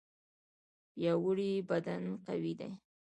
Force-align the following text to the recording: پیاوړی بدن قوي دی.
پیاوړی 0.93 1.51
بدن 1.69 2.03
قوي 2.27 2.53
دی. 2.59 2.71